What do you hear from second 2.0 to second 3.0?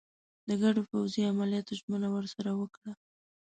ورسره وکړه.